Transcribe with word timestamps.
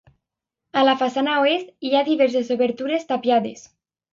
A 0.81 0.85
la 0.87 0.95
façana 1.01 1.35
oest 1.43 1.69
hi 1.89 1.93
ha 1.99 2.03
diverses 2.09 2.51
obertures 2.59 3.07
tapiades. 3.13 3.67